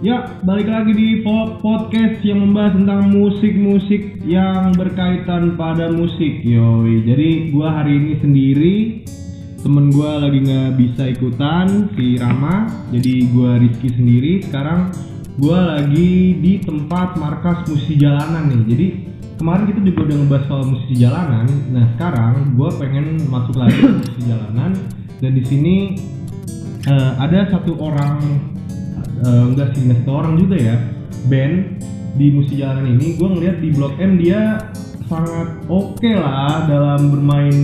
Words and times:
Ya, 0.00 0.32
balik 0.48 0.64
lagi 0.64 0.96
di 0.96 1.20
po- 1.20 1.60
podcast 1.60 2.24
yang 2.24 2.40
membahas 2.40 2.72
tentang 2.72 3.12
musik-musik 3.12 4.24
yang 4.24 4.72
berkaitan 4.72 5.60
pada 5.60 5.92
musik. 5.92 6.40
Yoi, 6.40 7.04
jadi 7.04 7.52
gua 7.52 7.68
hari 7.84 8.00
ini 8.00 8.12
sendiri, 8.16 8.76
temen 9.60 9.92
gua 9.92 10.24
lagi 10.24 10.40
nggak 10.40 10.80
bisa 10.80 11.04
ikutan 11.04 11.92
si 11.92 12.16
Rama, 12.16 12.64
jadi 12.88 13.28
gua 13.28 13.60
Rizky 13.60 13.92
sendiri. 13.92 14.40
Sekarang 14.40 14.88
gua 15.36 15.76
lagi 15.76 16.32
di 16.32 16.64
tempat 16.64 17.20
markas 17.20 17.68
musisi 17.68 18.00
jalanan 18.00 18.56
nih. 18.56 18.62
Jadi 18.72 18.86
kemarin 19.36 19.68
kita 19.68 19.80
juga 19.84 20.00
udah 20.08 20.16
ngebahas 20.16 20.44
soal 20.48 20.64
musisi 20.64 20.94
jalanan. 20.96 21.46
Nah 21.76 21.84
sekarang 22.00 22.56
gua 22.56 22.72
pengen 22.72 23.20
masuk 23.28 23.52
lagi 23.52 23.76
ke 23.76 23.92
musisi 24.00 24.22
jalanan 24.32 24.72
dan 25.20 25.30
di 25.36 25.44
sini 25.44 25.76
eh, 26.88 27.12
ada 27.20 27.52
satu 27.52 27.76
orang 27.76 28.16
eh, 29.20 29.42
enggak 29.46 29.68
sih 29.70 29.80
enggak 29.82 29.98
satu 29.98 30.12
orang 30.14 30.34
juga 30.36 30.56
ya 30.56 30.76
band 31.26 31.54
di 32.12 32.26
musik 32.30 32.54
jalanan 32.54 32.86
ini 32.90 33.14
gue 33.14 33.28
ngeliat 33.28 33.56
di 33.58 33.68
blog 33.70 33.94
M 33.96 34.12
dia 34.16 34.58
sangat 35.06 35.48
oke 35.66 36.10
lah 36.12 36.64
dalam 36.64 37.10
bermain 37.10 37.56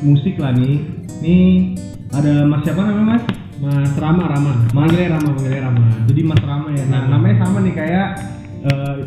musik 0.00 0.36
lah 0.36 0.52
nih 0.52 0.80
nih 1.18 1.76
ada 2.10 2.44
mas 2.44 2.60
siapa 2.62 2.82
namanya 2.82 3.06
mas 3.14 3.24
Mas 3.56 3.88
Rama 3.96 4.28
Rama. 4.28 4.52
Manggilnya 4.70 5.16
Rama, 5.16 5.32
manggilnya 5.32 5.62
Rama. 5.64 5.80
jadi 6.04 6.20
mas 6.22 6.42
Rama 6.42 6.68
ya 6.70 6.84
nah 6.86 7.08
namanya 7.08 7.36
sama 7.40 7.58
nih 7.60 7.72
kayak 7.72 8.08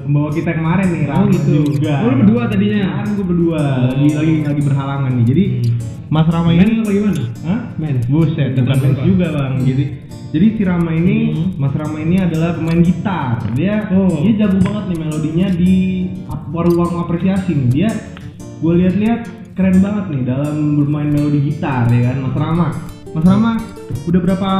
pembawa 0.01 0.29
kita 0.31 0.51
kemarin 0.53 0.87
nih 0.89 1.03
Oh, 1.03 1.09
Rama 1.11 1.25
gitu. 1.29 1.53
juga 1.69 1.93
Oh, 1.99 2.09
lu 2.09 2.15
berdua 2.19 2.43
tadinya? 2.47 2.81
kemarin 2.89 3.11
gue 3.13 3.25
berdua 3.27 3.59
Oh. 3.59 3.81
lagi 3.85 4.07
lagi 4.11 4.33
lagi 4.43 4.61
berhalangan 4.63 5.11
nih 5.13 5.25
jadi 5.27 5.43
mas 6.09 6.27
Rama 6.27 6.49
Men 6.49 6.65
ini 6.65 6.75
apa 6.79 6.89
gimana? 6.89 7.21
Hah? 7.45 7.59
Men. 7.77 7.95
Buset, 8.09 8.49
bukan 8.57 8.77
bukan. 8.79 9.05
juga 9.05 9.25
bang. 9.29 9.53
Jadi, 9.61 9.83
jadi 10.29 10.45
si 10.57 10.61
Rama 10.61 10.93
ini, 10.93 11.17
Hmm. 11.33 11.49
Mas 11.57 11.73
Rama 11.73 11.97
ini 11.97 12.21
adalah 12.21 12.53
pemain 12.53 12.81
gitar. 12.85 13.41
Dia, 13.57 13.89
Oh. 13.89 14.21
dia 14.21 14.45
jago 14.45 14.61
banget 14.61 14.83
nih 14.93 14.97
melodinya 15.01 15.47
di 15.49 15.73
ruang 16.49 16.93
apresiasi 17.01 17.51
nih. 17.57 17.69
Dia, 17.73 17.89
gue 18.61 18.73
lihat-lihat 18.85 19.21
keren 19.57 19.81
banget 19.81 20.05
nih 20.13 20.21
dalam 20.29 20.77
bermain 20.77 21.09
melodi 21.09 21.49
gitar 21.49 21.89
ya 21.89 22.13
kan, 22.13 22.17
Mas 22.21 22.35
Rama. 22.37 22.67
Mas 23.09 23.25
Rama, 23.25 23.51
udah 24.05 24.19
berapa, 24.21 24.51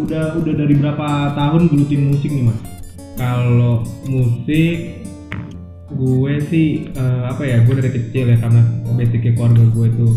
udah 0.00 0.24
udah 0.40 0.54
dari 0.56 0.74
berapa 0.76 1.08
tahun 1.36 1.68
gelutin 1.68 2.08
musik 2.08 2.32
nih 2.32 2.44
mas? 2.48 2.58
Kalau 3.20 3.84
musik 4.08 5.04
gue 5.94 6.34
sih 6.50 6.90
eh, 6.90 7.22
apa 7.28 7.44
ya 7.46 7.62
gue 7.62 7.74
dari 7.76 7.90
kecil 7.92 8.34
ya 8.34 8.36
karena 8.40 8.62
basicnya 8.98 9.32
keluarga 9.36 9.64
gue 9.68 9.86
tuh 9.94 10.12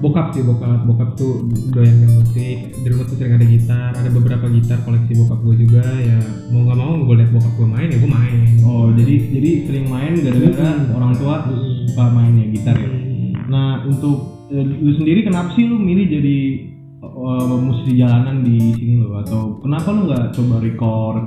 bokap 0.00 0.32
sih 0.32 0.40
bokap 0.40 0.82
bokap 0.82 1.12
tuh 1.12 1.44
doyan 1.70 1.92
main 1.98 2.12
musik 2.18 2.58
di 2.72 2.86
rumah 2.86 3.04
tuh 3.04 3.16
sering 3.16 3.36
ada 3.36 3.44
gitar 3.44 3.90
ada 3.92 4.08
beberapa 4.08 4.48
gitar 4.48 4.80
koleksi 4.80 5.12
bokap 5.14 5.38
gue 5.40 5.56
juga 5.60 5.84
ya 5.84 6.18
mau 6.48 6.64
nggak 6.64 6.78
mau 6.78 6.92
gue 7.04 7.16
liat 7.16 7.30
bokap 7.30 7.52
gue 7.54 7.68
main 7.68 7.88
ya 7.88 7.98
gue 7.98 8.10
main 8.10 8.38
Oh, 8.62 8.88
jadi 8.92 9.14
jadi 9.30 9.50
sering 9.66 9.86
main 9.86 10.12
gara-gara 10.16 10.68
Hmm. 10.70 10.94
orang 10.94 11.12
tua 11.14 11.34
Hmm. 11.42 11.58
suka 11.84 12.04
mainnya 12.08 12.44
gitar 12.48 12.76
ya. 12.76 12.86
Hmm. 12.86 13.32
Nah 13.46 13.68
untuk 13.82 14.18
eh, 14.48 14.62
lu 14.62 14.92
sendiri 14.94 15.20
kenapa 15.22 15.52
sih 15.52 15.64
lu 15.64 15.76
milih 15.76 16.06
jadi 16.06 16.38
eh, 17.00 17.54
musisi 17.58 17.92
jalanan 17.94 18.40
di 18.40 18.56
sini 18.72 18.94
lo 18.98 19.20
atau 19.20 19.58
kenapa 19.58 19.90
lu 19.90 20.06
nggak 20.06 20.24
coba 20.32 20.56
record 20.60 21.22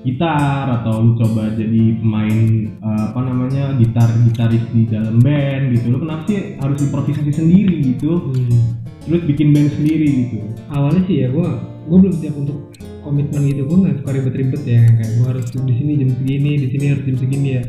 gitar 0.00 0.80
atau 0.80 1.04
lu 1.04 1.12
coba 1.20 1.52
jadi 1.52 2.00
pemain 2.00 2.40
eh, 2.72 3.02
apa 3.12 3.20
namanya 3.20 3.76
gitar 3.76 4.08
gitaris 4.24 4.64
di 4.72 4.88
dalam 4.88 5.20
band 5.20 5.76
gitu. 5.76 5.92
Lu 5.92 5.98
kenapa 6.00 6.24
sih 6.24 6.56
harus 6.56 6.78
improvisasi 6.80 7.32
sendiri 7.32 7.76
gitu? 7.96 8.32
Hmm. 8.32 8.80
terus 9.00 9.24
bikin 9.26 9.56
band 9.56 9.72
sendiri 9.74 10.08
gitu. 10.28 10.38
Awalnya 10.70 11.02
sih 11.08 11.24
ya 11.24 11.28
gue 11.32 11.48
gue 11.88 11.96
belum 11.98 12.14
siap 12.20 12.34
untuk 12.36 12.58
komitmen 13.04 13.42
gitu. 13.48 13.64
Gue 13.68 13.76
nggak 13.84 13.96
suka 14.04 14.10
ribet-ribet 14.12 14.62
ya 14.64 14.82
kayak 14.86 15.12
gue 15.18 15.26
harus 15.26 15.46
di 15.52 15.74
sini 15.76 15.92
jam 16.00 16.10
segini 16.16 16.52
di 16.56 16.68
sini 16.72 16.84
harus 16.92 17.04
jam 17.04 17.16
segini 17.16 17.48
ya. 17.58 17.62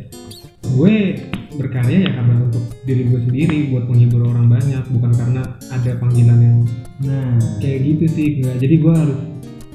Gue 0.71 0.95
berkarya 1.51 2.07
ya 2.07 2.11
karena 2.15 2.35
untuk 2.47 2.63
diri 2.87 3.03
gue 3.11 3.19
sendiri 3.27 3.57
buat 3.75 3.85
menghibur 3.91 4.23
orang 4.23 4.47
banyak 4.47 4.83
bukan 4.87 5.11
karena 5.11 5.41
ada 5.67 5.91
panggilan 5.99 6.39
yang 6.39 6.57
nah. 7.03 7.35
kayak 7.59 7.79
gitu 7.83 8.05
sih 8.11 8.27
nggak. 8.39 8.55
Jadi 8.59 8.75
gue 8.79 8.93
harus 8.93 9.19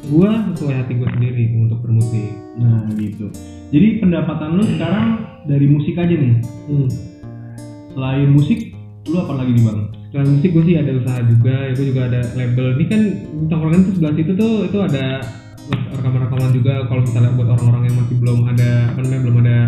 gue 0.06 0.30
sesuai 0.54 0.74
hati 0.78 0.92
gue 0.94 1.08
sendiri 1.18 1.44
untuk 1.58 1.82
bermusik. 1.82 2.30
Nah 2.58 2.86
gitu. 2.94 3.26
Jadi 3.74 3.98
pendapatan 3.98 4.54
lu 4.54 4.64
sekarang 4.64 5.06
dari 5.46 5.66
musik 5.66 5.94
aja 5.98 6.14
nih? 6.14 6.34
Hmm. 6.70 6.90
selain 7.96 8.28
musik 8.28 8.76
lu 9.08 9.16
apa 9.24 9.40
lagi 9.40 9.56
nih 9.56 9.64
bang? 9.64 9.80
Selain 10.12 10.28
musik 10.36 10.50
gue 10.52 10.64
sih 10.68 10.76
ada 10.76 10.92
usaha 10.92 11.18
juga 11.24 11.54
ya 11.64 11.72
gue 11.72 11.86
juga 11.90 12.02
ada 12.12 12.20
label. 12.36 12.66
Ini 12.76 12.84
kan 12.92 13.00
tongkrongan 13.48 13.82
itu 13.82 13.92
sebelah 13.96 14.14
situ 14.14 14.32
tuh 14.36 14.54
itu 14.68 14.78
ada 14.84 15.06
rekaman-rekaman 15.96 16.50
juga. 16.52 16.74
Kalau 16.86 17.02
misalnya 17.02 17.32
buat 17.34 17.48
orang-orang 17.56 17.82
yang 17.88 17.96
masih 17.98 18.16
belum 18.20 18.38
ada 18.46 18.70
apa 18.92 18.98
namanya 19.00 19.22
belum 19.24 19.36
ada 19.42 19.58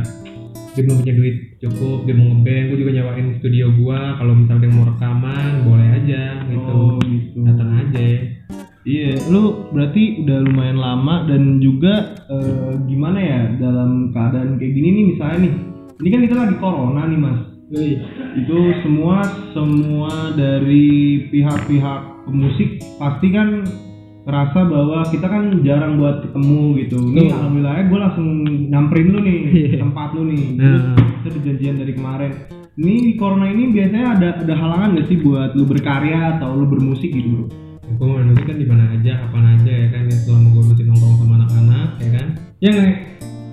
dia 0.76 0.86
belum 0.86 1.02
punya 1.02 1.14
duit 1.18 1.36
cukup 1.58 1.98
dia 2.06 2.14
mau 2.14 2.26
ngeband 2.30 2.64
gue 2.70 2.78
juga 2.78 2.92
nyewain 2.94 3.26
studio 3.42 3.66
gue 3.74 4.00
kalau 4.14 4.32
misalnya 4.38 4.62
dia 4.62 4.70
mau 4.70 4.86
rekaman 4.86 5.50
boleh 5.66 5.88
aja 5.90 6.22
gitu. 6.46 6.70
Oh, 6.70 7.02
gitu. 7.02 7.38
datang 7.42 7.70
aja 7.82 8.06
Iya, 8.88 9.20
lu 9.28 9.68
berarti 9.68 10.24
udah 10.24 10.38
lumayan 10.48 10.80
lama 10.80 11.28
dan 11.28 11.60
juga 11.60 12.16
eh, 12.24 12.72
gimana 12.88 13.18
ya 13.20 13.40
dalam 13.60 14.08
keadaan 14.16 14.56
kayak 14.56 14.72
gini 14.72 14.88
nih 14.88 15.04
misalnya 15.12 15.38
nih, 15.44 15.54
ini 16.00 16.08
kan 16.08 16.20
kita 16.24 16.34
lagi 16.40 16.56
corona 16.56 17.02
nih 17.04 17.20
mas, 17.20 17.40
Wih, 17.68 18.00
itu 18.40 18.58
semua 18.80 19.28
semua 19.52 20.32
dari 20.32 21.20
pihak-pihak 21.28 22.00
pemusik 22.24 22.80
pasti 22.96 23.28
kan 23.28 23.60
ngerasa 24.24 24.60
bahwa 24.68 25.04
kita 25.08 25.24
kan 25.28 25.44
jarang 25.64 26.00
buat 26.00 26.24
ketemu 26.24 26.60
gitu. 26.80 26.96
Nih 27.12 27.28
Betul. 27.28 27.36
alhamdulillah 27.36 27.76
gue 27.92 27.98
langsung 28.00 28.28
nyamperin 28.72 29.08
lu 29.12 29.20
nih 29.20 29.38
Iya. 29.52 29.76
tempat 29.84 30.08
lu 30.16 30.22
nih. 30.32 30.42
Nah. 30.56 30.96
Terus 31.24 31.34
kita 31.36 31.44
janjian 31.44 31.76
dari 31.76 31.92
kemarin. 31.92 32.32
Ini 32.78 32.94
di 33.04 33.12
corona 33.20 33.48
ini 33.52 33.68
biasanya 33.68 34.08
ada 34.16 34.28
ada 34.44 34.54
halangan 34.56 34.96
gak 34.96 35.08
sih 35.12 35.18
buat 35.20 35.52
lu 35.52 35.64
berkarya 35.68 36.40
atau 36.40 36.56
lu 36.56 36.68
bermusik 36.68 37.08
gitu 37.12 37.28
bro? 37.36 37.67
Ya, 37.88 37.96
gue 37.96 38.06
main 38.06 38.28
musik 38.28 38.44
kan 38.44 38.56
di 38.60 38.66
mana 38.68 38.84
aja 38.92 39.12
kapan 39.24 39.44
aja 39.56 39.72
ya 39.72 39.88
kan? 39.88 40.02
Ya 40.04 40.16
selama 40.20 40.46
gue 40.52 40.62
masih 40.68 40.84
nongkrong 40.84 41.16
sama 41.16 41.34
anak-anak 41.40 41.88
ya 41.96 42.10
kan? 42.12 42.26
Ya 42.60 42.68
nggak 42.76 42.90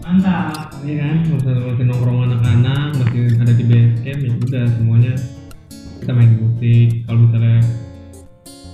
mantap. 0.03 0.67
Ya 0.83 0.95
kan? 0.99 1.15
Masih, 1.31 1.53
masih 1.55 1.83
nongkrong 1.87 2.19
anak-anak 2.27 2.89
masih 2.99 3.21
ada 3.39 3.53
di 3.55 3.63
base 3.63 3.95
camp 4.03 4.19
ya 4.19 4.31
udah 4.35 4.63
semuanya 4.75 5.13
kita 6.03 6.11
main 6.11 6.31
musik 6.37 6.89
kalau 7.07 7.19
misalnya 7.25 7.57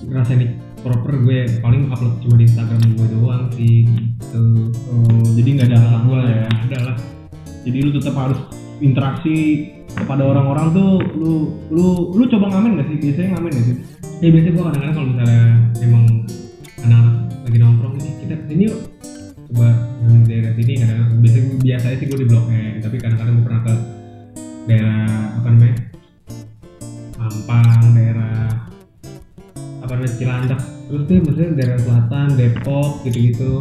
ngerasa 0.02 0.32
ini 0.34 0.48
proper 0.82 1.14
gue 1.22 1.40
paling 1.62 1.94
upload 1.94 2.18
cuma 2.26 2.36
di 2.42 2.46
Instagram 2.50 2.82
gue 2.98 3.08
doang 3.14 3.44
sih 3.54 3.86
gitu. 3.86 4.74
Oh, 4.90 5.26
jadi 5.38 5.50
nggak 5.62 5.68
ada 5.70 5.78
halangan 5.78 6.26
ya. 6.26 6.50
ada 6.50 6.78
lah. 6.92 6.98
Jadi 7.62 7.78
lu 7.86 7.92
tetap 7.94 8.18
harus 8.18 8.40
interaksi 8.82 9.70
kepada 10.12 10.28
orang-orang 10.28 10.68
tuh 10.76 10.92
lu 11.16 11.34
lu 11.72 12.12
lu 12.12 12.24
coba 12.28 12.52
ngamen 12.52 12.84
gak 12.84 12.88
sih? 12.92 12.98
Biasanya 13.00 13.28
ngamen 13.32 13.52
gak 13.56 13.64
sih? 13.64 13.76
Ya 14.20 14.28
biasanya 14.28 14.52
gue 14.52 14.64
kadang-kadang 14.68 14.96
kalau 15.00 15.08
misalnya 15.08 15.44
emang 15.80 16.06
anak-anak 16.84 17.16
lagi 17.48 17.58
nongkrong 17.64 17.96
ini 17.96 18.10
kita 18.20 18.36
sini 18.44 18.64
yuk. 18.68 18.80
Coba 19.48 19.68
di 20.04 20.16
daerah 20.28 20.52
sini 20.52 20.74
kadang 20.84 21.00
biasanya 21.24 21.48
biasanya 21.64 21.96
sih 21.96 22.06
gue 22.12 22.20
di 22.20 22.28
blok 22.28 22.46
M 22.52 22.76
tapi 22.84 22.96
kadang-kadang 23.00 23.34
gue 23.40 23.46
pernah 23.48 23.62
ke 23.64 23.74
daerah 24.68 25.08
apa 25.40 25.48
namanya? 25.48 25.76
Mampang 27.16 27.84
daerah 27.96 28.40
apa 29.80 29.92
namanya 29.96 30.12
Cilandak. 30.20 30.62
Terus 30.92 31.02
tuh 31.08 31.16
maksudnya 31.24 31.50
daerah 31.56 31.80
selatan 31.80 32.28
Depok 32.36 33.00
gitu-gitu. 33.08 33.52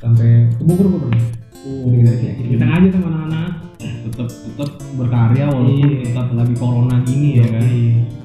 Sampai 0.00 0.48
ke 0.56 0.62
Bogor 0.64 0.88
gue 0.88 1.00
pernah. 1.04 1.24
Oh, 1.68 1.92
gitu 1.92 2.16
kita 2.56 2.64
aja 2.64 2.88
sama 2.96 3.12
anak-anak 3.12 3.67
tetap 4.08 4.28
tetap 4.28 4.70
berkarya 4.96 5.44
walaupun 5.48 5.88
Iya. 5.88 6.00
tetap 6.10 6.26
lagi 6.32 6.54
corona 6.56 6.96
gini 7.04 7.28
ya 7.38 7.46
kan. 7.48 7.64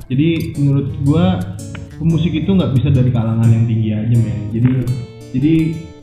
Jadi 0.08 0.30
menurut 0.58 0.88
gua 1.04 1.26
pemusik 1.94 2.34
itu 2.34 2.50
nggak 2.50 2.74
bisa 2.76 2.88
dari 2.90 3.10
kalangan 3.10 3.48
yang 3.48 3.64
tinggi 3.64 3.90
aja 3.94 4.16
men. 4.16 4.40
Jadi 4.52 4.72
jadi 5.34 5.54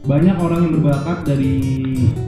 banyak 0.00 0.36
orang 0.40 0.60
yang 0.64 0.72
berbakat 0.80 1.18
dari 1.28 1.60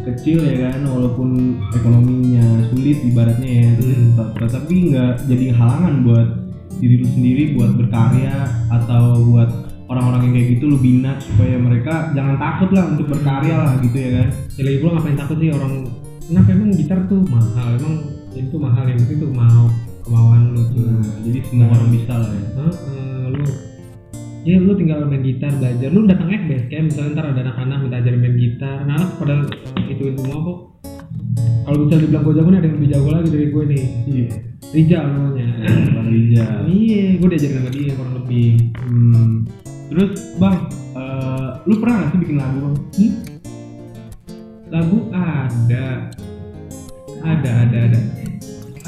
kecil 0.05 0.45
ya 0.45 0.69
kan 0.69 0.85
walaupun 0.85 1.57
ekonominya 1.73 2.45
sulit 2.69 3.01
ibaratnya 3.01 3.49
ya 3.49 3.69
Hmm. 3.73 4.37
tetapi 4.37 4.75
nggak 4.93 5.13
jadi 5.25 5.57
halangan 5.57 6.05
buat 6.05 6.29
diri 6.77 7.01
lu 7.01 7.09
sendiri 7.09 7.43
buat 7.57 7.73
berkarya 7.79 8.45
atau 8.69 9.25
buat 9.25 9.49
orang-orang 9.89 10.29
yang 10.29 10.35
kayak 10.37 10.49
gitu 10.57 10.65
lu 10.69 10.79
bina 10.81 11.17
supaya 11.21 11.57
mereka 11.57 12.13
jangan 12.13 12.37
takut 12.37 12.71
lah 12.73 12.85
untuk 12.93 13.07
berkarya 13.09 13.55
lah 13.57 13.73
gitu 13.81 13.97
ya 13.97 14.11
kan. 14.21 14.29
Ya 14.57 14.63
lagi 14.69 14.79
pula 14.81 14.91
ngapain 14.97 15.17
takut 15.17 15.37
sih 15.37 15.51
orang 15.53 15.73
kenapa 16.33 16.49
emang 16.57 16.73
gitar 16.73 16.99
tuh 17.13 17.21
mahal 17.29 17.77
emang 17.77 17.97
itu 18.33 18.57
mahal 18.57 18.89
yang 18.89 18.97
penting 19.05 19.21
tuh 19.21 19.33
mau 19.37 19.69
kemauan 20.01 20.57
lu 20.57 20.65
tuh. 20.73 20.89
Nah, 20.89 21.17
jadi 21.29 21.39
semua 21.45 21.69
orang 21.77 21.91
bisa 21.93 22.13
lah 22.17 22.31
ya. 22.33 22.47
Heeh, 22.57 23.25
lu 23.37 23.45
ya 24.43 24.57
lu 24.59 24.73
tinggal 24.81 25.05
main 25.05 25.21
gitar 25.21 25.53
belajar. 25.61 25.89
Lu 25.93 26.09
datang 26.09 26.33
aja 26.33 26.41
ke 26.41 26.47
base 26.49 26.67
camp 26.73 26.85
misalnya 26.89 27.11
ntar 27.13 27.27
ada 27.37 27.41
anak-anak 27.45 27.79
minta 27.85 27.97
ajarin 28.01 28.21
main 28.25 28.37
gitar. 28.41 28.79
Nah 28.89 28.95
anak 28.97 29.11
pada 29.21 29.35
ituin 29.93 30.17
semua 30.17 30.39
kok. 30.41 30.59
Kalau 31.63 31.77
bisa 31.85 31.95
dibilang 32.01 32.25
gue 32.25 32.35
jago 32.35 32.49
nih 32.49 32.59
ada 32.59 32.67
yang 32.67 32.77
lebih 32.81 32.91
jago 32.91 33.09
lagi 33.13 33.29
dari 33.29 33.47
gue 33.53 33.65
nih. 33.69 33.85
Iya. 34.09 34.29
Rijal 34.73 35.05
namanya. 35.05 35.49
Bang 35.93 36.09
Rijal 36.09 36.59
iya 36.73 37.05
gue 37.21 37.29
diajarin 37.29 37.57
sama 37.61 37.71
dia 37.77 37.93
kurang 37.93 38.15
lebih. 38.25 38.49
Hmm. 38.81 39.31
Terus 39.93 40.13
bang, 40.41 40.57
eh, 40.97 41.49
lu 41.69 41.75
pernah 41.77 42.09
gak 42.09 42.17
sih 42.17 42.21
bikin 42.25 42.37
lagu 42.41 42.57
bang? 42.65 42.77
Lagu 44.73 45.13
ada. 45.13 46.09
Ada 47.21 47.51
ada 47.69 47.79
ada. 47.93 48.01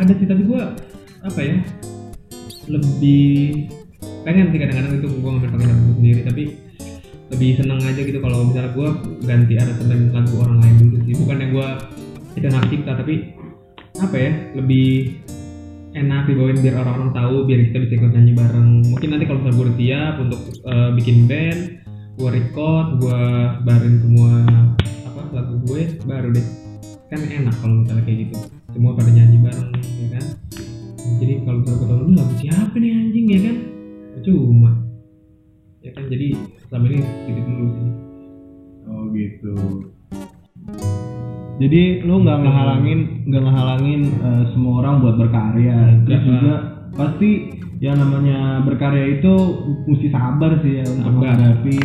Ada 0.01 0.13
sih 0.17 0.27
tapi 0.27 0.43
gue 0.49 0.63
apa 1.25 1.41
ya 1.41 1.57
lebih 2.65 3.69
pengen 4.25 4.49
sih 4.49 4.59
kadang-kadang 4.59 4.97
itu 4.99 5.09
gue 5.13 5.31
ngambil 5.31 5.51
pakai 5.53 5.69
lagu 5.69 5.93
sendiri 6.01 6.21
tapi 6.25 6.45
lebih 7.33 7.51
seneng 7.61 7.81
aja 7.85 8.01
gitu 8.01 8.19
kalau 8.21 8.49
misalnya 8.49 8.73
gue 8.73 8.89
ganti 9.25 9.55
aransemen 9.61 10.11
lagu 10.11 10.35
orang 10.41 10.59
lain 10.65 10.75
dulu 10.81 10.97
sih. 11.05 11.15
Bukannya 11.21 11.47
gue 11.53 11.69
itu 12.35 12.47
anak 12.49 12.67
cipta 12.73 12.93
tapi 12.99 13.15
apa 14.01 14.17
ya 14.19 14.33
lebih 14.59 15.21
enak 15.95 16.27
dibawain 16.27 16.59
biar 16.59 16.75
orang-orang 16.83 17.15
tahu 17.15 17.37
biar 17.47 17.61
kita 17.71 17.79
bisa 17.87 17.93
ikut 18.01 18.11
nyanyi 18.11 18.33
bareng. 18.35 18.71
Mungkin 18.89 19.09
nanti 19.13 19.25
kalau 19.29 19.39
misalnya 19.45 19.55
gue 19.55 19.67
udah 19.69 19.79
siap 19.79 20.15
untuk 20.19 20.41
eh, 20.65 20.91
bikin 20.97 21.17
band 21.29 21.61
gue 22.15 22.31
record 22.31 23.03
gue 23.03 23.23
barin 23.67 23.95
semua 23.99 24.33
lagu 25.35 25.55
gue 25.67 25.83
baru 26.07 26.31
deh. 26.31 26.47
Kan 27.11 27.21
enak 27.21 27.55
kalau 27.59 27.83
misalnya 27.83 28.03
kayak 28.07 28.19
gitu. 28.31 28.35
Semua 28.71 28.95
pada 28.95 29.11
nyanyi 29.11 29.39
bareng 29.43 29.71
ya 29.75 30.09
kan? 30.15 30.25
Jadi 31.19 31.35
kalau 31.43 31.61
tahu 31.67 32.05
"Ini 32.07 32.15
lagu 32.17 32.35
siapa 32.39 32.77
nih 32.79 32.91
anjing 32.95 33.27
ya 33.27 33.39
kan? 33.43 33.57
Cuma 34.23 34.71
ya 35.83 35.91
kan? 35.93 36.05
Jadi 36.07 36.27
selama 36.71 36.87
ini 36.89 36.99
gitu 37.29 37.41
dulu 37.45 37.67
sih 37.75 37.91
Oh 38.85 39.05
gitu. 39.17 39.55
Jadi 41.55 41.83
lu 42.03 42.15
nggak 42.21 42.39
ngehalangin 42.45 43.01
nggak 43.31 43.43
ngehalangin 43.47 44.01
eh, 44.11 44.45
semua 44.55 44.73
orang 44.85 44.95
buat 45.03 45.17
berkarya. 45.19 46.03
Terus 46.07 46.23
juga 46.27 46.55
pasti 46.95 47.31
yang 47.83 47.99
namanya 47.99 48.63
berkarya 48.63 49.19
itu 49.19 49.33
mesti 49.87 50.09
sabar 50.15 50.63
sih 50.63 50.83
ya 50.83 50.85
untuk 50.89 51.21
menghadapi 51.21 51.79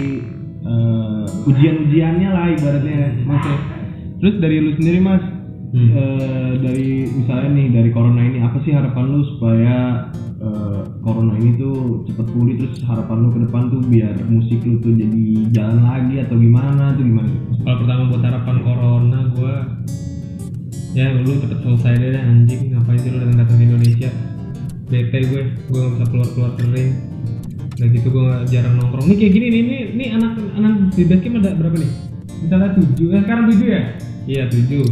eh, 0.63 1.47
ujian-ujiannya 1.49 2.29
lah 2.29 2.45
ibaratnya 2.53 2.97
mas. 3.23 3.43
ya. 3.43 3.57
Terus 4.19 4.35
dari 4.43 4.55
lu 4.59 4.71
sendiri 4.75 4.99
mas, 4.99 5.23
Hmm. 5.69 5.85
eh, 5.93 6.53
dari 6.65 7.05
misalnya 7.05 7.49
nih 7.53 7.67
dari 7.69 7.89
corona 7.93 8.25
ini 8.25 8.41
apa 8.41 8.57
sih 8.65 8.73
harapan 8.73 9.05
lu 9.05 9.21
supaya 9.37 10.09
eh, 10.41 10.81
corona 11.05 11.37
ini 11.37 11.61
tuh 11.61 12.01
cepet 12.09 12.25
pulih 12.33 12.57
terus 12.57 12.81
harapan 12.89 13.17
lu 13.21 13.29
ke 13.37 13.39
depan 13.45 13.69
tuh 13.69 13.81
biar 13.85 14.17
musik 14.33 14.65
lu 14.65 14.81
tuh 14.81 14.97
jadi 14.97 15.45
jalan 15.53 15.85
lagi 15.85 16.25
atau 16.25 16.41
gimana 16.41 16.97
tuh 16.97 17.05
gimana? 17.05 17.29
kalau 17.61 17.77
pertama 17.85 18.01
buat 18.09 18.23
harapan 18.25 18.55
corona 18.65 19.19
gue 19.29 19.55
ya 20.97 21.05
lu 21.21 21.37
cepet 21.37 21.59
selesai 21.61 21.93
deh 22.01 22.17
anjing 22.17 22.61
ngapain 22.73 22.97
sih 22.97 23.09
lu 23.13 23.17
datang 23.21 23.37
datang 23.37 23.57
ke 23.61 23.63
Indonesia 23.69 24.09
bete 24.89 25.19
gue 25.21 25.41
gue 25.53 25.79
gak 25.85 25.91
bisa 26.01 26.05
keluar 26.09 26.29
keluar 26.33 26.51
kering 26.57 26.91
udah 27.79 27.89
gitu 27.95 28.07
gue 28.11 28.29
jarang 28.51 28.75
nongkrong. 28.75 29.07
Nih 29.07 29.15
kayak 29.15 29.33
gini 29.39 29.45
nih 29.47 29.59
ini 29.63 29.77
ini 29.95 30.05
anak 30.11 30.35
anak 30.59 30.73
di 30.91 31.03
basecamp 31.07 31.39
ada 31.39 31.55
berapa 31.55 31.75
nih? 31.79 31.91
Misalnya 32.43 32.69
tujuh. 32.75 33.07
Eh, 33.15 33.21
sekarang 33.23 33.43
tujuh 33.55 33.67
ya? 33.71 33.81
Iya 34.27 34.43
tujuh. 34.51 34.85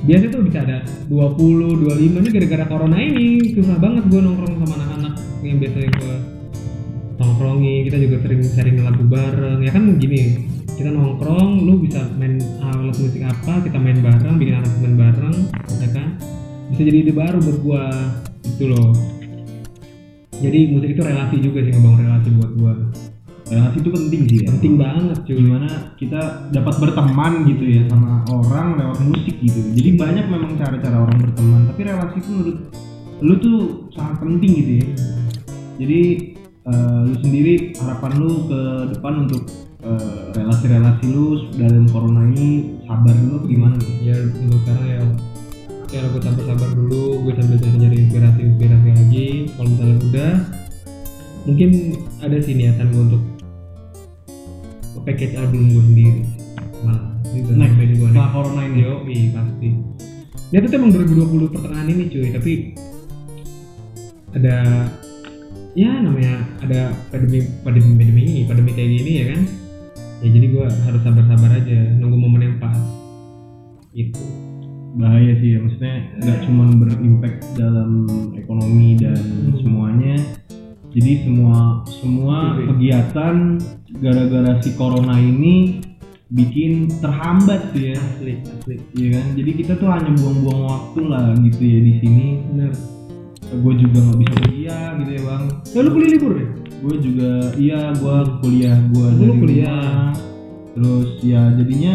Biasa 0.00 0.24
tuh 0.32 0.40
bisa 0.48 0.58
ada 0.64 0.80
20, 1.12 1.84
25 1.84 2.24
ini 2.24 2.28
gara-gara 2.32 2.64
corona 2.64 2.96
ini 2.96 3.52
susah 3.52 3.76
banget 3.76 4.08
gue 4.08 4.20
nongkrong 4.24 4.56
sama 4.56 4.74
anak-anak 4.80 5.14
yang 5.44 5.56
biasanya 5.60 5.90
gue 6.00 6.16
nongkrongi 7.20 7.74
kita 7.84 7.96
juga 8.00 8.16
sering 8.24 8.40
sharing 8.48 8.76
lagu 8.80 9.04
bareng. 9.04 9.60
Ya 9.60 9.70
kan 9.76 9.84
gini 10.00 10.48
kita 10.80 10.88
nongkrong 10.96 11.68
lu 11.68 11.84
bisa 11.84 12.08
main 12.16 12.40
alat 12.64 12.96
musik 12.96 13.20
apa 13.20 13.60
kita 13.68 13.76
main 13.76 14.00
bareng 14.00 14.40
bikin 14.40 14.56
aransemen 14.56 14.96
bareng 14.96 15.36
ya 15.76 15.88
kan? 15.92 16.16
Bisa 16.72 16.88
jadi 16.88 17.04
ide 17.04 17.12
baru 17.12 17.36
buat 17.36 17.58
gua. 17.60 17.84
Itu 18.40 18.72
loh 18.72 19.19
jadi 20.40 20.58
musik 20.72 20.96
itu 20.96 21.02
relasi 21.04 21.36
juga 21.38 21.58
sih 21.62 21.72
ngebangun 21.72 22.00
relasi 22.04 22.28
buat 22.34 22.50
gua 22.56 22.72
relasi 23.50 23.76
itu 23.82 23.90
penting 23.90 24.20
sih 24.30 24.38
ya. 24.40 24.48
Penting 24.54 24.74
banget 24.78 25.18
cuy. 25.26 25.34
Gimana 25.36 25.68
kita 25.98 26.20
dapat 26.54 26.74
berteman 26.78 27.32
gitu 27.50 27.64
ya 27.66 27.82
sama 27.90 28.22
orang 28.30 28.78
lewat 28.78 28.98
musik 29.02 29.36
gitu. 29.42 29.60
Jadi 29.74 29.98
banyak 29.98 30.24
memang 30.30 30.54
cara-cara 30.54 30.96
orang 31.02 31.18
berteman. 31.18 31.60
Tapi 31.66 31.80
relasi 31.82 32.16
itu 32.22 32.30
menurut 32.30 32.58
lu 33.20 33.34
tuh 33.36 33.58
sangat 33.92 34.16
penting 34.22 34.50
gitu 34.54 34.72
ya. 34.80 34.86
Jadi 35.82 36.00
eh, 36.70 37.00
lu 37.10 37.14
sendiri 37.18 37.54
harapan 37.82 38.12
lu 38.22 38.30
ke 38.46 38.60
depan 38.96 39.26
untuk 39.26 39.42
eh, 39.82 40.22
relasi-relasi 40.38 41.04
lu 41.10 41.50
dalam 41.58 41.84
corona 41.90 42.30
ini 42.30 42.78
sabar 42.86 43.14
dulu 43.18 43.50
gimana? 43.50 43.76
Ya 43.98 44.14
untuk 44.14 44.62
sekarang 44.62 44.86
ya 44.86 45.00
ya 45.90 46.06
gue 46.06 46.22
sabar-sabar 46.22 46.70
dulu 46.70 47.26
gue 47.26 47.32
sambil 47.34 47.58
nyari 47.58 47.96
inspirasi 48.06 48.40
inspirasi 48.46 48.88
lagi 48.94 49.26
kalau 49.58 49.68
misalnya 49.74 49.96
udah 50.06 50.32
mungkin 51.44 51.70
ada 52.22 52.36
sih 52.38 52.54
niatan 52.54 52.86
gue 52.94 53.02
untuk 53.10 53.22
package 55.02 55.34
album 55.34 55.74
gue 55.74 55.82
sendiri 55.82 56.22
malah 56.86 57.10
ini 57.30 57.38
udah 57.46 57.56
Next, 57.56 57.74
gua 57.74 57.86
nih. 57.86 57.96
setelah 57.98 58.30
corona 58.34 58.62
ini 58.66 58.78
Yo, 58.82 58.94
pasti. 59.34 59.68
Dia 60.50 60.58
tuh 60.66 60.70
emang 60.74 60.90
2020 60.90 61.54
pertengahan 61.54 61.86
ini 61.86 62.04
cuy, 62.10 62.28
tapi 62.34 62.52
ada 64.34 64.56
ya 65.78 65.90
namanya 66.02 66.42
ada 66.58 66.90
pandemi 67.14 67.46
pandemi 67.62 67.94
pandemi 67.94 68.20
ini, 68.26 68.42
pandemi 68.50 68.70
kayak 68.74 68.90
gini 68.98 69.12
ya 69.14 69.24
kan. 69.30 69.40
Ya 70.20 70.28
jadi 70.34 70.46
gua 70.50 70.66
harus 70.66 71.00
sabar-sabar 71.06 71.50
aja, 71.54 71.78
nunggu 72.02 72.18
momen 72.18 72.42
yang 72.42 72.56
pas. 72.58 72.78
Gitu. 73.94 74.49
Bahaya 74.92 75.32
sih 75.38 75.54
ya 75.54 75.58
maksudnya 75.60 75.94
nggak 76.18 76.38
cuma 76.44 76.64
berimpact 76.74 77.40
dalam 77.54 77.90
ekonomi 78.34 78.94
dan 78.94 79.18
semuanya 79.56 80.16
jadi 80.90 81.22
semua 81.22 81.86
semua 81.86 82.36
Betul. 82.52 82.66
kegiatan 82.74 83.34
gara-gara 84.02 84.52
si 84.58 84.70
corona 84.74 85.14
ini 85.14 85.78
bikin 86.28 86.90
terhambat 86.98 87.70
sih 87.70 87.90
ya 87.90 87.98
Asli, 87.98 88.34
asli. 88.42 88.76
Iya 88.94 89.08
kan 89.14 89.26
jadi 89.34 89.50
kita 89.52 89.72
tuh 89.76 89.88
hanya 89.88 90.10
buang-buang 90.14 90.62
waktu 90.64 91.00
lah 91.06 91.26
gitu 91.38 91.62
ya 91.62 91.78
di 91.80 91.94
sini 91.98 92.26
Bener. 92.48 92.72
gue 93.50 93.74
juga 93.76 93.98
nggak 94.00 94.18
bisa 94.20 94.34
kuliah 94.40 94.86
gitu 94.96 95.10
ya 95.10 95.22
bang 95.26 95.42
Ya 95.70 95.78
lu 95.80 95.90
kuliah 95.90 96.10
libur 96.14 96.32
ya? 96.34 96.46
gue 96.80 96.96
juga 96.98 97.30
iya 97.54 97.80
gue 97.92 98.16
kuliah 98.40 98.76
gue 98.88 99.06
Lu 99.06 99.18
dari 99.20 99.34
kuliah. 99.38 99.70
rumah. 99.70 100.10
terus 100.70 101.10
ya 101.20 101.42
jadinya 101.54 101.94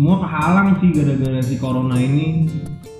semua 0.00 0.16
kehalang 0.16 0.80
sih 0.80 0.96
gara-gara 0.96 1.44
si 1.44 1.60
corona 1.60 2.00
ini 2.00 2.48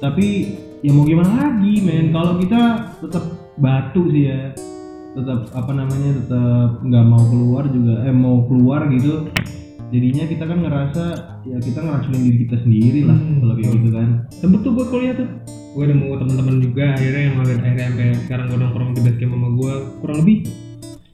tapi 0.04 0.52
ya 0.84 0.92
mau 0.92 1.08
gimana 1.08 1.32
lagi 1.48 1.80
men 1.80 2.12
kalau 2.12 2.36
kita 2.36 2.92
tetap 3.00 3.24
batu 3.56 4.04
sih 4.12 4.28
ya 4.28 4.52
tetap 5.16 5.48
apa 5.56 5.72
namanya 5.72 6.20
tetap 6.20 6.84
nggak 6.84 7.04
mau 7.08 7.24
keluar 7.24 7.64
juga 7.72 8.04
eh 8.04 8.12
mau 8.12 8.44
keluar 8.44 8.84
gitu 8.92 9.32
jadinya 9.88 10.28
kita 10.28 10.44
kan 10.44 10.60
ngerasa 10.60 11.04
ya 11.48 11.56
kita 11.64 11.80
ngeracunin 11.80 12.20
diri 12.20 12.38
kita 12.44 12.56
sendiri 12.68 13.00
lah 13.08 13.16
Hmm. 13.16 13.48
kalau 13.48 13.54
kayak 13.56 13.70
gitu 13.80 13.88
kan 13.96 14.08
Sempet 14.36 14.60
tuh 14.60 14.72
buat 14.76 14.88
kuliah 14.92 15.16
tuh. 15.16 15.28
Gue 15.72 15.88
udah 15.88 15.96
mau 15.96 16.20
teman-teman 16.20 16.60
juga 16.60 16.84
akhirnya 17.00 17.22
yang 17.32 17.36
akhirnya 17.40 17.84
sampai 17.88 18.08
sekarang 18.28 18.44
gue 18.52 18.58
nongkrong 18.60 18.90
di 18.92 19.00
basecamp 19.08 19.32
sama 19.32 19.48
gue 19.56 19.72
kurang 20.04 20.18
lebih. 20.20 20.38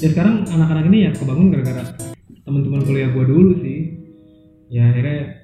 Ya 0.03 0.09
sekarang 0.11 0.35
anak-anak 0.51 0.85
ini 0.91 0.99
ya 1.07 1.11
kebangun 1.15 1.47
gara-gara 1.55 1.83
teman-teman 2.43 2.81
kuliah 2.83 3.09
gue 3.15 3.25
dulu 3.31 3.51
sih. 3.63 3.79
Ya 4.67 4.91
akhirnya 4.91 5.36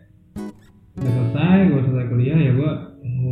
udah 1.02 1.12
selesai, 1.12 1.59
gue 1.66 1.80
selesai 1.82 2.06
kuliah 2.09 2.38
ya 2.38 2.52
gue 2.54 2.71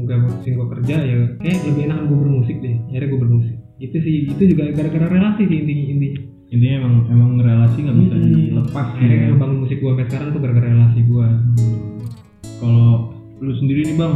nggak 0.00 0.18
mutusin 0.20 0.52
gue 0.54 0.68
kerja 0.74 0.96
ya 1.00 1.16
kayak 1.38 1.58
lebih 1.64 1.82
enak 1.86 1.98
gue 2.04 2.18
bermusik 2.18 2.56
deh. 2.58 2.74
Akhirnya 2.90 3.08
gue 3.08 3.20
bermusik. 3.20 3.56
Itu 3.78 3.96
sih 3.96 4.16
itu 4.28 4.42
juga 4.50 4.62
gara-gara 4.74 5.06
relasi 5.08 5.42
sih 5.46 5.58
intinya 5.62 5.84
intinya. 5.88 6.20
intinya 6.50 6.74
emang 6.82 6.94
emang 7.06 7.30
relasi 7.38 7.78
nggak 7.78 7.96
bisa 7.96 8.14
Hmm. 8.16 8.26
dilepas 8.26 8.86
Akhirnya 8.90 9.14
ya. 9.14 9.26
ngebangun 9.30 9.58
musik 9.62 9.78
gue 9.78 9.86
sampai 9.88 10.06
sekarang 10.10 10.28
tuh 10.28 10.40
gara-gara 10.42 10.66
relasi 10.66 11.00
gue. 11.00 11.26
Kalau 12.58 12.90
lu 13.38 13.52
sendiri 13.56 13.80
nih 13.86 13.96
bang, 13.96 14.14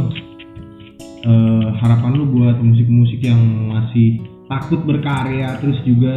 eh, 1.23 1.67
harapan 1.79 2.11
lu 2.13 2.25
buat 2.29 2.57
musik-musik 2.59 3.23
yang 3.23 3.39
masih 3.71 4.19
takut 4.45 4.83
berkarya, 4.83 5.57
terus 5.57 5.79
juga 5.81 6.13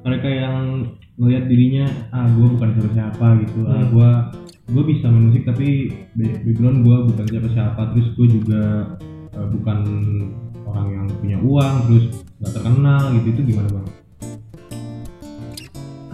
mereka 0.00 0.28
yang 0.30 0.86
melihat 1.18 1.44
dirinya, 1.50 1.86
ah 2.12 2.30
gue 2.30 2.46
bukan 2.46 2.68
siapa-siapa 2.72 3.26
gitu, 3.42 3.60
ah 3.66 3.74
Hmm. 3.74 3.88
gue 3.90 4.10
gue 4.66 4.82
bisa 4.82 5.06
main 5.06 5.30
musik 5.30 5.46
tapi 5.46 5.94
ba- 6.18 6.40
background 6.42 6.82
gue 6.82 6.96
bukan 7.14 7.26
siapa-siapa, 7.30 7.80
terus 7.94 8.08
gue 8.18 8.28
juga 8.42 8.62
eh, 9.34 9.48
bukan 9.52 9.78
orang 10.66 10.86
yang 10.90 11.06
punya 11.22 11.38
uang, 11.38 11.74
terus 11.86 12.04
nggak 12.42 12.52
terkenal 12.52 13.02
gitu, 13.14 13.26
itu 13.32 13.42
gimana 13.54 13.68
bang? 13.70 13.88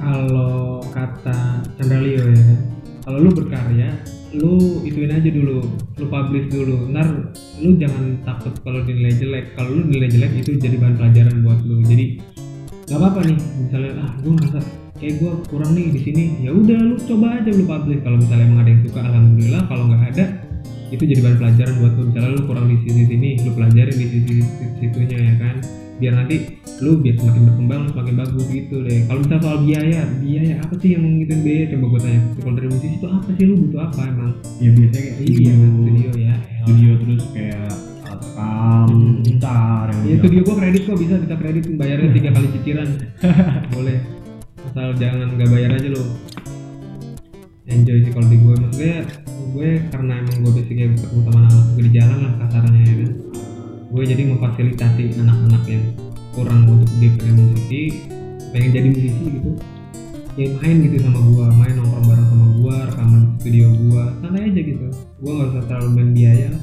kalau 0.02 0.82
kata 0.90 1.62
Chandra 1.78 2.02
ya 2.02 2.26
kalau 3.06 3.22
lu 3.22 3.30
berkarya 3.30 3.94
lu 4.34 4.82
ituin 4.82 5.12
aja 5.12 5.28
dulu 5.28 5.60
lu 6.00 6.06
publish 6.08 6.48
dulu. 6.48 6.88
Ntar 6.88 7.36
lu 7.60 7.76
jangan 7.76 8.16
takut 8.24 8.54
kalau 8.64 8.80
dinilai 8.82 9.12
jelek. 9.14 9.52
Kalau 9.54 9.76
lu 9.76 9.82
nilai 9.92 10.08
jelek 10.08 10.32
itu 10.40 10.56
jadi 10.56 10.80
bahan 10.80 10.96
pelajaran 10.96 11.36
buat 11.44 11.60
lu. 11.68 11.84
Jadi 11.84 12.18
nggak 12.82 12.98
apa-apa 12.98 13.20
nih 13.30 13.38
misalnya 13.62 13.92
ah 14.02 14.10
gue 14.18 14.32
ngerasa 14.34 14.60
kayak 15.02 15.14
gue 15.18 15.32
kurang 15.50 15.70
nih 15.74 15.90
di 15.90 16.00
sini. 16.06 16.24
Ya 16.46 16.50
udah 16.54 16.78
lu 16.78 16.94
coba 16.94 17.42
aja 17.42 17.50
lu 17.50 17.64
publish. 17.66 18.00
Kalau 18.06 18.16
misalnya 18.22 18.44
emang 18.46 18.60
ada 18.62 18.70
yang 18.70 18.82
suka 18.86 19.00
alhamdulillah. 19.02 19.62
Kalau 19.66 19.84
nggak 19.90 20.02
ada 20.14 20.24
itu 20.92 21.02
jadi 21.08 21.20
bahan 21.24 21.36
pelajaran 21.42 21.74
buat 21.82 21.92
lu. 21.98 22.02
Misalnya 22.14 22.30
lu 22.30 22.42
kurang 22.46 22.66
di 22.70 22.76
sini 22.86 23.02
sini 23.10 23.28
lu 23.42 23.50
pelajarin 23.58 23.96
di 23.98 24.06
sisi 24.06 24.34
situnya 24.78 25.18
ya 25.18 25.34
kan? 25.42 25.56
Biar 25.98 26.14
nanti 26.18 26.36
lu 26.82 26.98
biar 26.98 27.14
semakin 27.18 27.42
berkembang 27.50 27.82
semakin 27.90 28.14
bagus 28.14 28.46
gitu 28.46 28.76
deh. 28.86 29.00
Kalau 29.10 29.18
misalnya 29.22 29.42
soal 29.42 29.58
biaya 29.66 30.00
biaya 30.22 30.54
apa 30.62 30.74
sih 30.78 30.88
yang 30.94 31.02
ngituin 31.02 31.40
biaya? 31.42 31.64
Coba 31.74 31.84
gue 31.90 32.00
tanya 32.06 32.20
kalau 32.38 32.54
dari 32.54 32.68
musisi 32.70 32.96
itu 32.98 33.06
apa 33.10 33.28
sih? 33.34 33.44
Lu 33.46 33.54
butuh 33.58 33.80
apa 33.90 34.00
emang? 34.06 34.32
Ya 34.62 34.70
biasanya 34.70 35.02
kayak 35.18 35.18
iya 35.26 35.52
video, 35.58 36.10
studio 36.62 37.91
yang 40.02 40.06
Ya 40.06 40.14
studio 40.18 40.40
gua 40.46 40.56
kredit 40.58 40.82
kok 40.86 40.98
bisa 40.98 41.14
kita 41.18 41.36
kredit 41.38 41.64
bayarnya 41.74 42.08
tiga 42.14 42.30
kali 42.34 42.48
cicilan. 42.58 42.88
Boleh. 43.74 43.98
Asal 44.72 44.88
jangan 44.96 45.28
nggak 45.36 45.48
bayar 45.50 45.70
aja 45.76 45.88
lo. 45.92 46.04
Enjoy 47.66 47.98
sih 48.02 48.10
kalau 48.10 48.26
di 48.26 48.36
gue 48.42 48.54
maksudnya 48.58 49.06
gue 49.52 49.70
karena 49.94 50.12
emang 50.18 50.36
gue 50.42 50.52
basicnya 50.60 50.86
ketemu 50.98 51.20
sama 51.24 51.38
anak-anak 51.46 51.66
gue 51.72 51.82
di 51.86 51.92
jalan 51.94 52.18
lah 52.26 52.32
kasarnya 52.42 52.80
ya 52.82 52.94
kan. 53.00 53.10
Gue 53.92 54.02
jadi 54.08 54.22
memfasilitasi 54.28 55.04
anak-anak 55.20 55.62
yang 55.68 55.84
kurang 56.32 56.64
untuk 56.64 56.88
dia 56.96 57.12
pengen 57.20 57.34
musisi, 57.44 57.82
pengen 58.50 58.70
jadi 58.72 58.88
musisi 58.88 59.24
gitu. 59.28 59.50
Ya 60.32 60.48
main 60.58 60.80
gitu 60.80 60.96
sama 61.04 61.20
gua, 61.28 61.52
main 61.52 61.76
nongkrong 61.76 62.08
bareng 62.08 62.28
sama 62.32 62.46
gua, 62.56 62.76
rekaman 62.88 63.20
di 63.20 63.32
studio 63.36 63.68
gua, 63.84 64.04
santai 64.24 64.48
aja 64.48 64.60
gitu. 64.64 64.86
Gua 65.20 65.32
nggak 65.36 65.48
usah 65.52 65.62
terlalu 65.68 65.88
main 65.92 66.10
biaya. 66.16 66.46
lah. 66.56 66.62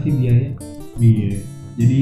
Sih 0.00 0.12
biaya? 0.12 0.48
Iya. 0.96 1.30
Jadi 1.76 2.00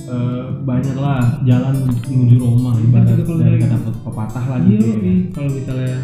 eh, 0.00 0.44
banyak 0.62 0.96
lah 0.96 1.20
jalan 1.42 1.74
menuju 2.02 2.36
Roma 2.38 2.72
ibarat 2.78 3.12
Itu 3.12 3.24
kalau 3.24 3.38
dari 3.38 3.56
misalnya- 3.56 3.82
kata 3.82 4.00
pepatah 4.02 4.44
lah 4.46 4.58
Iya, 4.58 4.68
gitu. 4.70 4.86
ya. 4.86 4.96
iya. 4.96 5.14
kalau 5.30 5.50
misalnya 5.50 5.94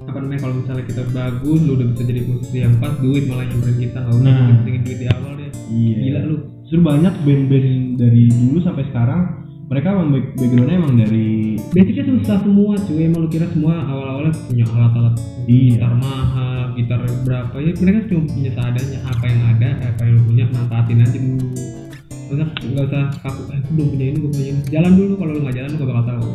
apa 0.00 0.16
namanya 0.18 0.40
kalau 0.40 0.54
misalnya 0.56 0.84
kita 0.84 1.02
bagus 1.08 1.58
lu 1.60 1.72
udah 1.72 1.86
bisa 1.88 2.02
jadi 2.02 2.20
musisi 2.22 2.56
yang 2.58 2.74
pas 2.76 2.92
duit 2.98 3.24
malah 3.24 3.44
nyamperin 3.44 3.78
kita 3.78 3.98
nggak 3.98 4.14
usah 4.14 4.26
Nah. 4.26 4.48
pentingin 4.56 4.82
duit 4.82 4.98
di 4.98 5.06
awal 5.06 5.32
deh 5.34 5.50
Iya. 5.70 5.96
gila 6.00 6.20
lu 6.26 6.36
Justru 6.62 6.80
banyak 6.80 7.14
band-band 7.20 7.68
dari 7.96 8.22
dulu 8.28 8.58
sampai 8.60 8.84
sekarang 8.86 9.22
mereka 9.66 9.86
emang 9.88 10.08
back- 10.10 10.34
backgroundnya 10.36 10.76
emang 10.76 10.94
dari 10.96 11.26
basicnya 11.68 12.04
susah 12.08 12.36
semua 12.40 12.74
cuy 12.76 13.02
emang 13.02 13.20
lu 13.20 13.28
kira 13.28 13.46
semua 13.48 13.74
awal-awalnya 13.84 14.34
punya 14.44 14.64
alat-alat 14.66 15.14
Iya. 15.44 15.76
gitar 15.76 15.94
mahal 15.94 16.39
gitar 16.90 17.06
berapa 17.22 17.56
ya? 17.62 17.72
Mereka 17.78 17.98
cuma 18.10 18.22
punya 18.26 18.50
seadanya. 18.50 18.98
Apa 19.06 19.24
yang 19.30 19.40
ada 19.46 19.68
apa 19.86 20.00
yang 20.02 20.14
lu 20.18 20.22
punya 20.26 20.44
manfaatin 20.50 20.98
aja 20.98 21.18
dulu. 21.22 21.46
Nggak 22.10 22.34
usah 22.34 22.48
nggak 22.66 22.86
usah 22.90 23.04
kaku 23.22 23.42
eh 23.54 23.60
belum 23.70 23.86
punya 23.94 24.04
ini 24.10 24.16
gue 24.18 24.30
punya 24.34 24.46
ini. 24.50 24.60
Jalan 24.66 24.92
dulu. 24.98 25.12
Kalau 25.14 25.30
lu 25.30 25.40
nggak 25.46 25.54
jalan 25.54 25.68
lu 25.70 25.76
gak 25.78 25.90
bakal 25.94 26.04
tahu. 26.10 26.28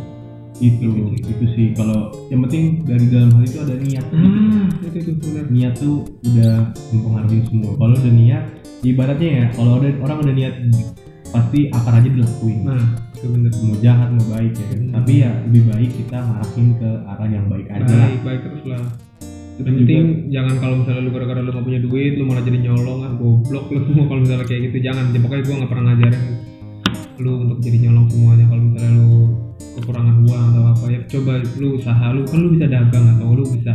Itu 0.55 0.87
Gitu, 0.87 1.27
itu 1.27 1.45
sih. 1.59 1.67
Kalau 1.75 1.99
yang 2.31 2.39
penting 2.47 2.63
dari 2.87 3.05
dalam 3.11 3.29
hal 3.35 3.43
itu 3.43 3.57
ada 3.59 3.75
niat. 3.75 4.05
Ah 4.15 4.67
itu 4.79 4.97
itu 5.03 5.11
benar. 5.19 5.45
Niat 5.51 5.73
tuh 5.75 5.95
udah 6.23 6.53
mempengaruhi 6.95 7.39
semua. 7.51 7.71
Kalau 7.75 7.93
udah 7.99 8.13
niat 8.15 8.43
ibaratnya 8.87 9.29
ya 9.35 9.45
kalau 9.51 9.83
ada 9.83 9.91
orang 9.99 10.17
udah 10.23 10.35
niat 10.39 10.55
pasti 11.35 11.67
akar 11.67 11.99
aja 11.99 12.07
dilakuin. 12.07 12.63
Nah 12.63 12.83
itu 13.15 13.27
bener 13.31 13.51
mau 13.63 13.75
jahat 13.81 14.09
mau 14.13 14.25
baik 14.37 14.53
ya 14.53 14.65
kan. 14.69 14.79
Hmm. 14.85 14.93
tapi 15.01 15.11
ya 15.23 15.31
lebih 15.47 15.63
baik 15.71 15.91
kita 15.97 16.17
ngarahin 16.19 16.67
ke 16.77 16.89
arah 17.07 17.29
yang 17.31 17.45
baik 17.47 17.67
aja 17.71 17.95
baik 17.95 18.19
baik 18.21 18.39
terus 18.43 18.63
lah 18.69 18.83
yang 19.55 19.63
juga- 19.63 19.79
penting 19.87 20.05
jangan 20.35 20.55
kalau 20.59 20.75
misalnya 20.83 21.01
lu 21.07 21.11
gara-gara 21.15 21.39
lu 21.39 21.51
gak 21.55 21.65
punya 21.65 21.79
duit 21.79 22.13
lu 22.19 22.23
malah 22.27 22.43
jadi 22.43 22.59
nyolong 22.59 22.99
ah 23.07 23.11
goblok 23.15 23.65
lu. 23.71 23.79
Semua 23.87 24.05
kalau 24.11 24.19
misalnya 24.21 24.45
kayak 24.47 24.61
gitu 24.71 24.77
jangan. 24.83 25.05
Ya, 25.15 25.19
pokoknya 25.23 25.43
gua 25.47 25.55
nggak 25.63 25.71
pernah 25.71 25.85
ngajarin 25.91 26.23
lu 27.15 27.31
untuk 27.47 27.59
jadi 27.63 27.77
nyolong 27.87 28.05
semuanya. 28.11 28.45
Kalau 28.51 28.61
misalnya 28.67 28.91
lu 28.99 29.11
kekurangan 29.79 30.15
uang 30.27 30.43
atau 30.51 30.63
apa 30.75 30.85
ya 30.91 30.99
coba 31.07 31.33
lu 31.59 31.67
usaha 31.79 32.05
lu. 32.11 32.21
Kan 32.27 32.39
lu 32.43 32.49
bisa 32.59 32.65
dagang 32.67 33.05
atau 33.15 33.27
lu 33.31 33.43
bisa 33.47 33.73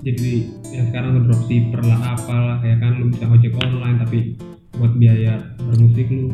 jadi 0.00 0.32
yang 0.72 0.86
sekarang 0.88 1.10
tuh 1.20 1.22
dropshipper 1.28 1.80
lah 1.84 1.98
apalah 2.16 2.56
kayak 2.64 2.78
kan. 2.80 2.92
Lu 2.96 3.12
bisa 3.12 3.28
ojek 3.28 3.52
online 3.60 3.96
tapi 4.00 4.18
buat 4.80 4.92
biaya 4.96 5.36
bermusik 5.60 6.08
lu. 6.08 6.32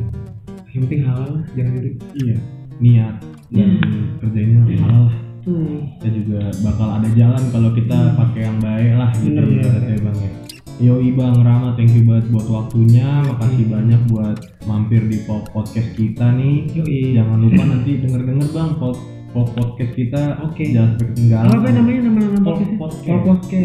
Yang 0.75 0.81
penting 0.91 1.03
halal 1.07 1.29
lah, 1.39 1.45
jangan 1.55 1.73
jadi 1.79 1.91
iya 2.19 2.37
niat 2.83 3.15
dan 3.55 3.79
kerjainnya 4.19 4.67
halal 4.83 5.07
lah 5.07 5.24
tuh 5.45 5.85
kita 5.95 6.09
juga 6.11 6.41
bakal 6.61 6.89
ada 6.91 7.09
jalan 7.13 7.43
kalau 7.49 7.71
kita 7.71 7.99
pakai 8.15 8.41
yang 8.43 8.59
baik 8.59 8.93
lah 8.95 9.11
gitu 9.15 9.29
Bener, 9.31 9.45
bener, 9.45 9.61
ibaratnya 9.61 9.97
bang 10.03 10.19
ya 10.19 10.31
Yoi 10.75 11.15
Bang 11.15 11.39
Rama, 11.39 11.79
thank 11.79 11.95
you 11.95 12.03
banget 12.03 12.35
buat 12.35 12.51
waktunya. 12.51 13.23
Makasih 13.23 13.63
Hmm. 13.63 13.75
banyak 13.79 14.01
buat 14.11 14.35
mampir 14.67 15.07
di 15.07 15.23
po- 15.23 15.47
podcast 15.47 15.95
kita 15.95 16.35
nih. 16.35 16.67
yoi 16.75 17.15
Jangan 17.15 17.39
lupa 17.39 17.63
nanti 17.63 18.03
denger-denger 18.03 18.49
Bang 18.51 18.75
pod- 18.75 18.99
pod- 19.31 19.55
podcast 19.55 19.95
kita. 19.95 20.43
Oke. 20.43 20.75
Jangan 20.75 20.99
sampai 20.99 21.07
ketinggalan. 21.15 21.47
apa 21.47 21.69
namanya 21.71 22.01
nama 22.03 22.19
nama 22.27 22.39
podcast. 22.43 22.73
Podcast 22.75 23.07
Yo, 23.07 23.31
Oke, 23.31 23.65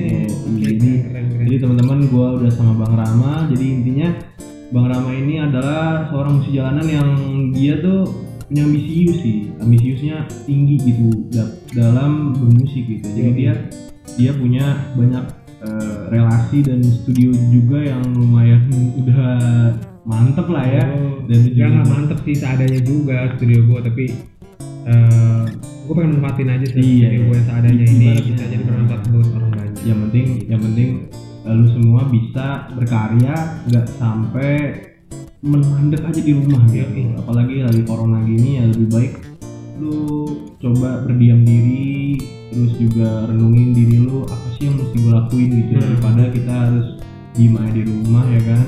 jadi 0.61 0.89
keren 1.01 1.25
keren 1.33 1.45
Jadi 1.49 1.55
teman-teman 1.57 1.99
gua 2.07 2.27
udah 2.37 2.51
sama 2.53 2.73
Bang 2.77 2.93
Rama. 2.93 3.33
Jadi 3.49 3.65
intinya 3.65 4.09
Bang 4.69 4.85
Rama 4.85 5.09
ini 5.09 5.35
adalah 5.41 6.05
seorang 6.05 6.33
musisi 6.37 6.53
jalanan 6.53 6.85
yang 6.85 7.09
dia 7.49 7.81
tuh 7.81 8.05
punya 8.49 8.61
ambisius 8.65 9.17
sih. 9.21 9.53
Ambisiusnya 9.55 10.15
tinggi 10.43 10.75
gitu 10.81 11.07
da- 11.29 11.53
dalam 11.71 12.33
bermusik 12.33 12.83
gitu. 12.83 13.05
Jadi 13.07 13.29
Yo. 13.29 13.35
dia 13.37 13.53
dia 14.17 14.31
punya 14.33 14.65
banyak 14.93 15.25
eh, 15.59 15.97
relasi 16.07 16.63
dan 16.63 16.79
studio 16.81 17.29
juga 17.51 17.83
yang 17.83 17.99
lumayan 18.09 18.63
udah 18.95 19.21
mantep 20.01 20.47
lah 20.47 20.65
ya. 20.65 20.83
Oh, 20.89 21.19
Dan 21.27 21.45
ya 21.45 21.67
juga- 21.67 21.67
nggak 21.69 21.87
mantep 21.87 22.19
sih 22.23 22.33
seadanya 22.33 22.79
juga 22.79 23.17
studio 23.35 23.59
gue 23.63 23.79
tapi 23.83 24.05
eh 24.87 25.43
gue 25.85 25.93
pengen 25.93 26.17
manfaatin 26.17 26.49
aja 26.49 26.65
sih 26.65 26.79
Iya, 26.79 26.87
studio 27.05 27.11
iya. 27.11 27.19
gue 27.21 27.35
yang 27.35 27.45
seadanya 27.45 27.85
ini 27.85 28.07
bisa 28.23 28.45
jadi 28.47 28.63
bermanfaat 28.63 29.01
buat 29.09 29.29
orang 29.35 29.51
banyak 29.51 29.75
Yang 29.83 29.99
penting 30.07 30.27
yang 30.47 30.61
penting 30.63 30.89
eh, 31.43 31.53
lu 31.53 31.67
semua 31.67 32.01
bisa 32.07 32.47
berkarya 32.71 33.35
nggak 33.67 33.85
sampai 33.99 34.51
mandek 35.41 36.03
aja 36.03 36.19
di 36.19 36.33
rumah 36.35 36.63
gitu. 36.67 36.83
Iya. 36.91 37.15
Apalagi 37.19 37.55
lagi 37.63 37.81
corona 37.87 38.19
gini 38.23 38.59
ya 38.59 38.63
lebih 38.67 38.89
baik 38.91 39.13
lu 39.79 40.27
coba 40.59 41.07
berdiam 41.07 41.47
diri 41.47 42.19
terus 42.51 42.75
juga 42.75 43.31
renungin 43.31 43.71
diri 43.71 44.03
lu 44.03 44.27
apa 44.27 44.47
sih 44.59 44.67
yang 44.67 44.75
mesti 44.75 44.95
gue 44.99 45.13
lakuin 45.15 45.49
gitu 45.55 45.71
Hmm. 45.71 45.81
daripada 45.87 46.23
kita 46.35 46.51
harus 46.51 46.87
diem 47.31 47.55
aja 47.55 47.79
di 47.79 47.87
rumah 47.87 48.27
ya 48.27 48.41
kan 48.43 48.63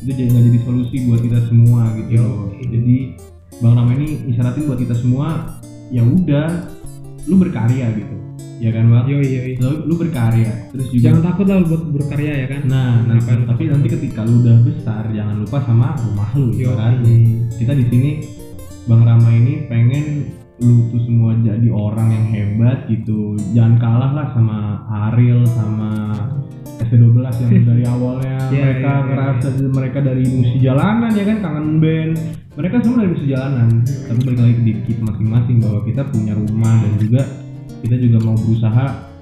itu 0.00 0.08
jadi 0.08 0.32
nggak 0.32 0.44
jadi 0.48 0.58
solusi 0.64 0.96
buat 1.04 1.20
kita 1.20 1.40
semua 1.52 1.92
gitu 2.00 2.16
loh. 2.16 2.48
jadi 2.56 2.96
bang 3.60 3.74
Rama 3.76 3.92
ini 3.92 4.08
isyaratin 4.32 4.64
buat 4.64 4.80
kita 4.80 4.94
semua 4.96 5.28
ya 5.92 6.00
udah 6.00 6.48
lu 7.28 7.36
berkarya 7.36 7.92
gitu 7.92 8.16
ya 8.62 8.70
kan 8.70 8.84
bang? 8.86 9.04
Yoi 9.10 9.26
yoi. 9.26 9.52
Lu, 9.58 9.70
lu 9.88 9.94
berkarya 9.98 10.50
terus 10.70 10.86
juga 10.90 11.04
jangan 11.10 11.22
takut 11.32 11.46
lah 11.50 11.56
buat 11.66 11.82
berkarya 11.90 12.32
ya 12.44 12.46
kan? 12.50 12.60
Nah, 12.70 12.90
nah 13.04 13.14
Ngapain 13.18 13.38
lu 13.38 13.44
tapi 13.50 13.62
takut? 13.66 13.72
nanti 13.74 13.88
ketika 13.98 14.20
lu 14.22 14.34
udah 14.42 14.56
besar 14.62 15.02
jangan 15.10 15.36
lupa 15.42 15.58
sama 15.66 15.88
rumah 15.98 16.30
lu 16.38 16.46
Yo. 16.54 16.70
ibaratnya 16.72 17.16
kita 17.58 17.72
di 17.74 17.84
sini 17.90 18.10
bang 18.84 19.02
Rama 19.02 19.30
ini 19.32 19.64
pengen 19.66 20.04
lu 20.62 20.86
tuh 20.86 21.02
semua 21.02 21.34
jadi 21.42 21.66
orang 21.66 22.14
yang 22.14 22.26
hebat 22.30 22.86
gitu. 22.86 23.34
Jangan 23.58 23.74
kalah 23.82 24.12
lah 24.14 24.26
sama 24.38 24.58
Ariel 25.10 25.42
sama 25.50 26.14
ST12 26.78 27.26
yang 27.42 27.64
dari 27.74 27.84
awalnya 27.86 28.38
Iya, 28.54 28.62
mereka 28.62 28.86
iya, 28.86 28.94
iya, 28.94 29.06
ngerasa 29.10 29.46
mereka 29.66 29.98
dari 29.98 30.24
musisi 30.30 30.58
jalanan 30.62 31.10
ya 31.10 31.24
kan? 31.26 31.36
Kangen 31.42 31.68
band. 31.82 32.12
Mereka 32.54 32.74
semua 32.86 32.96
dari 33.02 33.10
musisi 33.18 33.28
jalanan. 33.34 33.68
Tapi 33.82 34.20
balik 34.22 34.40
lagi 34.46 34.60
di 34.62 34.72
kita 34.86 35.02
masing-masing 35.02 35.56
bahwa 35.58 35.80
kita 35.82 36.02
punya 36.06 36.32
rumah 36.38 36.74
dan 36.86 36.92
juga 37.02 37.22
kita 37.84 37.96
juga 38.00 38.18
mau 38.24 38.36
berusaha 38.36 39.12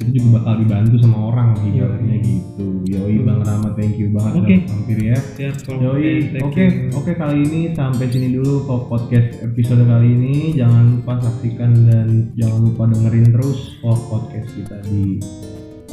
kita 0.00 0.10
juga 0.16 0.40
bakal 0.40 0.54
dibantu 0.64 0.96
sama 0.98 1.18
orang 1.28 1.48
ibaratnya 1.60 2.16
gitu 2.24 2.66
yoi 2.88 3.20
bang 3.20 3.40
Rama 3.44 3.68
thank 3.76 4.00
you 4.00 4.08
banget 4.10 4.32
Oke. 4.34 4.54
udah 4.56 4.58
mampir 4.72 4.98
ya 5.12 5.18
siap 5.36 5.56
Yoi, 5.70 6.34
oke, 6.42 6.64
oke 6.96 7.12
kali 7.14 7.46
ini 7.46 7.60
sampai 7.76 8.10
sini 8.10 8.34
dulu 8.34 8.66
podcast 8.66 9.40
episode 9.40 9.86
kali 9.86 10.08
ini. 10.12 10.34
Jangan 10.52 11.00
lupa 11.00 11.16
saksikan 11.24 11.72
dan 11.88 12.08
jangan 12.36 12.60
lupa 12.68 12.84
dengerin 12.90 13.32
terus 13.32 13.80
podcast 13.80 14.48
kita 14.52 14.76
di 14.90 15.22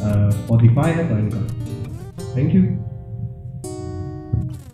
uh, 0.01 0.27
Spotify 0.43 0.97
atau 0.97 1.15
Anchor. 1.15 1.45
Thank 2.35 2.51
you. 2.57 2.96